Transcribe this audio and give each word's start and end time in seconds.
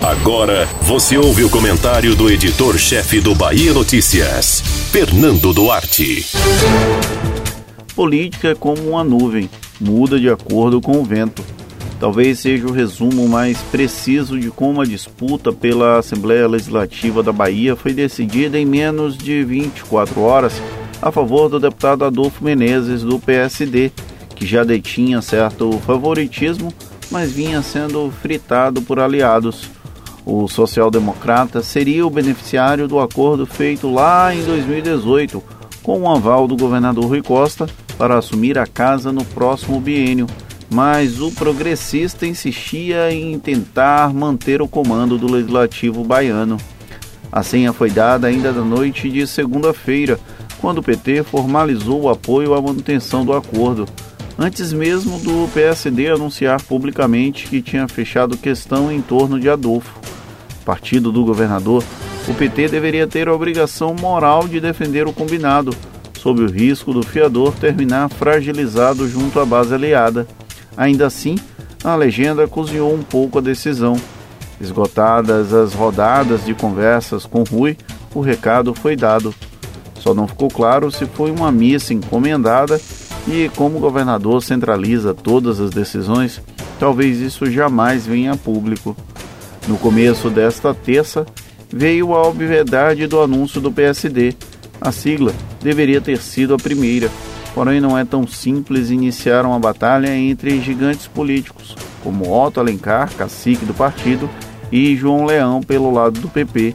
Agora 0.00 0.66
você 0.82 1.18
ouve 1.18 1.44
o 1.44 1.50
comentário 1.50 2.14
do 2.14 2.30
editor-chefe 2.30 3.20
do 3.20 3.34
Bahia 3.34 3.72
Notícias, 3.72 4.60
Fernando 4.90 5.52
Duarte. 5.52 6.26
Política 7.94 8.48
é 8.48 8.54
como 8.54 8.90
uma 8.90 9.04
nuvem, 9.04 9.50
muda 9.80 10.18
de 10.18 10.30
acordo 10.30 10.80
com 10.80 10.98
o 10.98 11.04
vento. 11.04 11.44
Talvez 11.98 12.38
seja 12.38 12.66
o 12.66 12.72
resumo 12.72 13.28
mais 13.28 13.58
preciso 13.58 14.40
de 14.40 14.50
como 14.50 14.80
a 14.80 14.86
disputa 14.86 15.52
pela 15.52 15.98
Assembleia 15.98 16.48
Legislativa 16.48 17.22
da 17.22 17.30
Bahia 17.30 17.76
foi 17.76 17.92
decidida 17.92 18.58
em 18.58 18.64
menos 18.64 19.18
de 19.18 19.44
24 19.44 20.20
horas 20.22 20.54
a 21.02 21.12
favor 21.12 21.48
do 21.50 21.60
deputado 21.60 22.04
Adolfo 22.04 22.42
Menezes, 22.42 23.02
do 23.02 23.18
PSD, 23.18 23.92
que 24.34 24.46
já 24.46 24.64
detinha 24.64 25.20
certo 25.20 25.78
favoritismo, 25.86 26.72
mas 27.10 27.32
vinha 27.32 27.62
sendo 27.62 28.10
fritado 28.22 28.82
por 28.82 29.00
aliados. 29.00 29.68
O 30.24 30.46
social-democrata 30.48 31.62
seria 31.62 32.06
o 32.06 32.10
beneficiário 32.10 32.86
do 32.86 33.00
acordo 33.00 33.46
feito 33.46 33.90
lá 33.90 34.34
em 34.34 34.42
2018, 34.44 35.42
com 35.82 36.02
o 36.02 36.08
aval 36.08 36.46
do 36.46 36.56
governador 36.56 37.06
Rui 37.06 37.22
Costa 37.22 37.66
para 37.96 38.18
assumir 38.18 38.58
a 38.58 38.66
casa 38.66 39.12
no 39.12 39.24
próximo 39.24 39.80
biênio 39.80 40.26
mas 40.70 41.20
o 41.20 41.32
progressista 41.32 42.24
insistia 42.24 43.12
em 43.12 43.38
tentar 43.38 44.14
manter 44.14 44.62
o 44.62 44.68
comando 44.68 45.18
do 45.18 45.30
legislativo 45.30 46.04
baiano. 46.04 46.56
A 47.32 47.42
senha 47.42 47.72
foi 47.72 47.90
dada 47.90 48.28
ainda 48.28 48.52
na 48.52 48.64
noite 48.64 49.10
de 49.10 49.26
segunda-feira, 49.26 50.18
quando 50.60 50.78
o 50.78 50.82
PT 50.82 51.24
formalizou 51.24 52.02
o 52.02 52.08
apoio 52.08 52.54
à 52.54 52.62
manutenção 52.62 53.24
do 53.24 53.32
acordo, 53.32 53.86
antes 54.42 54.72
mesmo 54.72 55.18
do 55.18 55.46
PSD 55.52 56.08
anunciar 56.08 56.62
publicamente 56.62 57.46
que 57.46 57.60
tinha 57.60 57.86
fechado 57.86 58.38
questão 58.38 58.90
em 58.90 59.02
torno 59.02 59.38
de 59.38 59.50
Adolfo. 59.50 60.00
Partido 60.64 61.12
do 61.12 61.22
governador, 61.26 61.84
o 62.26 62.32
PT 62.32 62.68
deveria 62.68 63.06
ter 63.06 63.28
a 63.28 63.34
obrigação 63.34 63.94
moral 63.94 64.48
de 64.48 64.58
defender 64.58 65.06
o 65.06 65.12
combinado, 65.12 65.76
sob 66.18 66.42
o 66.42 66.50
risco 66.50 66.90
do 66.94 67.02
fiador 67.02 67.52
terminar 67.54 68.08
fragilizado 68.08 69.06
junto 69.06 69.38
à 69.38 69.44
base 69.44 69.74
aliada. 69.74 70.26
Ainda 70.74 71.06
assim, 71.06 71.36
a 71.84 71.94
legenda 71.94 72.48
cozinhou 72.48 72.94
um 72.94 73.02
pouco 73.02 73.38
a 73.38 73.42
decisão. 73.42 74.00
Esgotadas 74.58 75.52
as 75.52 75.74
rodadas 75.74 76.46
de 76.46 76.54
conversas 76.54 77.26
com 77.26 77.42
Rui, 77.42 77.76
o 78.14 78.22
recado 78.22 78.74
foi 78.74 78.96
dado. 78.96 79.34
Só 79.98 80.14
não 80.14 80.26
ficou 80.26 80.48
claro 80.48 80.90
se 80.90 81.04
foi 81.04 81.30
uma 81.30 81.52
missa 81.52 81.92
encomendada 81.92 82.80
e, 83.26 83.50
como 83.56 83.78
o 83.78 83.80
governador 83.80 84.42
centraliza 84.42 85.14
todas 85.14 85.60
as 85.60 85.70
decisões, 85.70 86.40
talvez 86.78 87.18
isso 87.18 87.50
jamais 87.50 88.06
venha 88.06 88.32
a 88.32 88.36
público. 88.36 88.96
No 89.68 89.76
começo 89.76 90.30
desta 90.30 90.74
terça, 90.74 91.26
veio 91.72 92.14
a 92.14 92.26
obviedade 92.26 93.06
do 93.06 93.20
anúncio 93.20 93.60
do 93.60 93.70
PSD. 93.70 94.34
A 94.80 94.90
sigla 94.90 95.32
deveria 95.62 96.00
ter 96.00 96.18
sido 96.18 96.54
a 96.54 96.56
primeira, 96.56 97.10
Porém, 97.54 97.80
não 97.80 97.98
é 97.98 98.04
tão 98.04 98.26
simples 98.26 98.90
iniciar 98.90 99.44
uma 99.44 99.58
batalha 99.58 100.14
entre 100.14 100.60
gigantes 100.60 101.06
políticos, 101.06 101.76
como 102.02 102.32
Otto 102.32 102.60
Alencar, 102.60 103.12
cacique 103.16 103.64
do 103.64 103.74
partido, 103.74 104.30
e 104.70 104.96
João 104.96 105.24
Leão 105.24 105.60
pelo 105.60 105.92
lado 105.92 106.20
do 106.20 106.28
PP. 106.28 106.74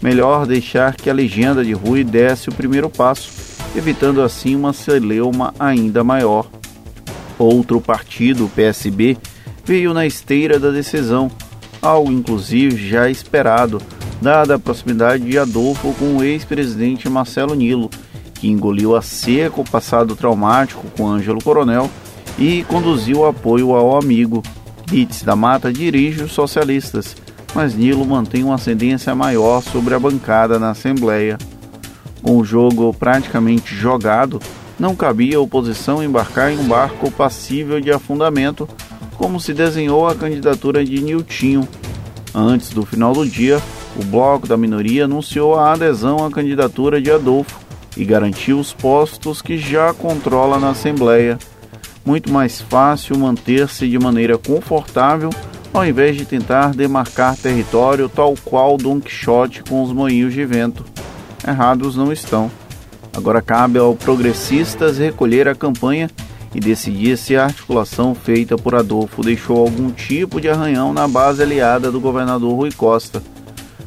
Melhor 0.00 0.46
deixar 0.46 0.94
que 0.94 1.10
a 1.10 1.14
legenda 1.14 1.64
de 1.64 1.72
Rui 1.72 2.02
desse 2.02 2.48
o 2.48 2.54
primeiro 2.54 2.88
passo, 2.88 3.30
evitando 3.76 4.22
assim 4.22 4.56
uma 4.56 4.72
celeuma 4.72 5.52
ainda 5.58 6.02
maior. 6.02 6.46
Outro 7.38 7.80
partido, 7.80 8.46
o 8.46 8.48
PSB, 8.48 9.18
veio 9.64 9.92
na 9.92 10.06
esteira 10.06 10.58
da 10.58 10.70
decisão, 10.70 11.30
algo 11.82 12.10
inclusive 12.10 12.88
já 12.88 13.10
esperado, 13.10 13.80
dada 14.20 14.54
a 14.54 14.58
proximidade 14.58 15.24
de 15.24 15.38
Adolfo 15.38 15.92
com 15.98 16.16
o 16.16 16.24
ex-presidente 16.24 17.08
Marcelo 17.08 17.54
Nilo, 17.54 17.90
que 18.34 18.48
engoliu 18.48 18.96
a 18.96 19.02
seco 19.02 19.60
o 19.60 19.70
passado 19.70 20.16
traumático 20.16 20.86
com 20.96 21.06
Ângelo 21.06 21.42
Coronel 21.42 21.90
e 22.38 22.64
conduziu 22.64 23.18
o 23.18 23.26
apoio 23.26 23.74
ao 23.74 23.98
amigo. 23.98 24.42
Litz 24.90 25.22
da 25.22 25.34
Mata 25.34 25.72
dirige 25.72 26.22
os 26.22 26.32
socialistas, 26.32 27.16
mas 27.54 27.74
Nilo 27.74 28.06
mantém 28.06 28.44
uma 28.44 28.54
ascendência 28.54 29.14
maior 29.14 29.62
sobre 29.62 29.94
a 29.94 29.98
bancada 29.98 30.58
na 30.58 30.70
Assembleia. 30.70 31.36
Com 32.22 32.38
o 32.38 32.44
jogo 32.44 32.92
praticamente 32.94 33.74
jogado, 33.74 34.40
não 34.78 34.94
cabia 34.94 35.36
a 35.36 35.40
oposição 35.40 36.02
embarcar 36.02 36.52
em 36.52 36.58
um 36.58 36.68
barco 36.68 37.10
passível 37.10 37.80
de 37.80 37.90
afundamento, 37.90 38.68
como 39.16 39.40
se 39.40 39.54
desenhou 39.54 40.06
a 40.06 40.14
candidatura 40.14 40.84
de 40.84 41.00
Niltinho. 41.00 41.66
Antes 42.34 42.70
do 42.70 42.84
final 42.84 43.12
do 43.12 43.26
dia, 43.26 43.62
o 43.98 44.04
bloco 44.04 44.46
da 44.46 44.56
minoria 44.56 45.04
anunciou 45.04 45.54
a 45.54 45.72
adesão 45.72 46.24
à 46.24 46.30
candidatura 46.30 47.00
de 47.00 47.10
Adolfo, 47.10 47.66
e 47.96 48.04
garantir 48.04 48.52
os 48.52 48.72
postos 48.72 49.40
que 49.40 49.56
já 49.56 49.92
controla 49.94 50.58
na 50.58 50.70
Assembleia. 50.70 51.38
Muito 52.04 52.30
mais 52.30 52.60
fácil 52.60 53.16
manter-se 53.18 53.88
de 53.88 53.98
maneira 53.98 54.36
confortável 54.36 55.30
ao 55.72 55.84
invés 55.84 56.16
de 56.16 56.24
tentar 56.24 56.72
demarcar 56.72 57.36
território 57.36 58.08
tal 58.08 58.34
qual 58.44 58.76
Don 58.78 59.00
Quixote 59.00 59.62
com 59.62 59.82
os 59.82 59.92
moinhos 59.92 60.32
de 60.32 60.44
vento. 60.44 60.84
Errados 61.46 61.96
não 61.96 62.12
estão. 62.12 62.50
Agora 63.16 63.40
cabe 63.40 63.78
ao 63.78 63.94
progressistas 63.94 64.98
recolher 64.98 65.48
a 65.48 65.54
campanha 65.54 66.10
e 66.54 66.60
decidir 66.60 67.16
se 67.16 67.36
a 67.36 67.44
articulação 67.44 68.14
feita 68.14 68.56
por 68.56 68.74
Adolfo 68.74 69.22
deixou 69.22 69.58
algum 69.58 69.90
tipo 69.90 70.40
de 70.40 70.48
arranhão 70.48 70.92
na 70.92 71.06
base 71.06 71.42
aliada 71.42 71.90
do 71.90 72.00
governador 72.00 72.54
Rui 72.54 72.72
Costa. 72.72 73.22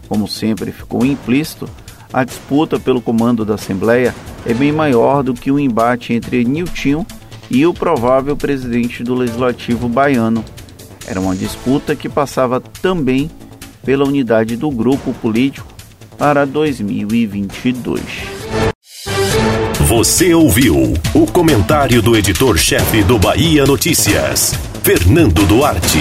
Como 0.07 0.27
sempre 0.27 0.71
ficou 0.71 1.05
implícito, 1.05 1.69
a 2.11 2.23
disputa 2.23 2.79
pelo 2.79 3.01
comando 3.01 3.45
da 3.45 3.55
Assembleia 3.55 4.15
é 4.45 4.53
bem 4.53 4.71
maior 4.71 5.21
do 5.21 5.33
que 5.33 5.51
o 5.51 5.59
embate 5.59 6.13
entre 6.13 6.43
Nilton 6.43 7.05
e 7.51 7.65
o 7.65 7.73
provável 7.73 8.35
presidente 8.35 9.03
do 9.03 9.13
Legislativo 9.13 9.87
baiano. 9.87 10.43
Era 11.07 11.19
uma 11.19 11.35
disputa 11.35 11.95
que 11.95 12.09
passava 12.09 12.59
também 12.59 13.29
pela 13.83 14.05
unidade 14.05 14.55
do 14.55 14.69
grupo 14.71 15.13
político 15.13 15.78
para 16.19 16.45
2022. 16.45 18.01
Você 19.87 20.33
ouviu 20.33 20.93
o 21.15 21.25
comentário 21.25 22.01
do 22.01 22.15
editor-chefe 22.15 23.01
do 23.01 23.17
Bahia 23.17 23.65
Notícias, 23.65 24.53
Fernando 24.83 25.47
Duarte. 25.47 25.99